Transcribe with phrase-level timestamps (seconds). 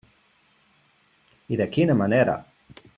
[1.57, 2.39] I de quina manera!